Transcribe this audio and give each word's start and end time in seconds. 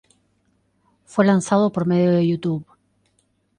Fue 1.05 1.25
lanzado 1.27 1.71
por 1.71 1.85
medio 1.85 2.09
de 2.11 2.27
YouTube. 2.27 2.65